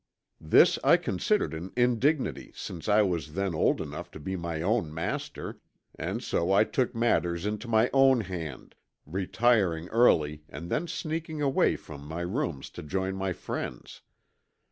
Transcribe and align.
This 0.39 0.79
I 0.83 0.97
considered 0.97 1.53
an 1.53 1.73
indignity 1.77 2.51
since 2.55 2.89
I 2.89 3.03
was 3.03 3.33
then 3.33 3.53
old 3.53 3.79
enough 3.79 4.09
to 4.13 4.19
be 4.19 4.35
my 4.35 4.63
own 4.63 4.91
master, 4.91 5.59
and 5.93 6.23
so 6.23 6.51
I 6.51 6.63
took 6.63 6.95
matters 6.95 7.45
into 7.45 7.67
my 7.67 7.87
own 7.93 8.21
hand, 8.21 8.73
retiring 9.05 9.89
early 9.89 10.41
and 10.49 10.71
then 10.71 10.87
sneaking 10.87 11.43
away 11.43 11.75
from 11.75 12.03
my 12.03 12.21
rooms 12.21 12.71
to 12.71 12.81
join 12.81 13.15
my 13.15 13.31
friends. 13.31 14.01